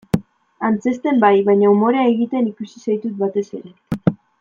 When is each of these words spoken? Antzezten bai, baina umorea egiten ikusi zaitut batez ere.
Antzezten 0.69 1.21
bai, 1.25 1.31
baina 1.51 1.75
umorea 1.75 2.07
egiten 2.15 2.51
ikusi 2.55 2.85
zaitut 2.89 3.23
batez 3.25 3.49
ere. 3.61 4.21